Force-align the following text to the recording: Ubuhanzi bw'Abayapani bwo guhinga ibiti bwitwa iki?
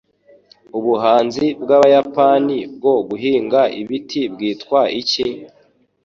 Ubuhanzi 0.77 1.45
bw'Abayapani 1.61 2.57
bwo 2.75 2.95
guhinga 3.09 3.61
ibiti 3.81 4.21
bwitwa 4.33 4.79
iki? 5.01 5.27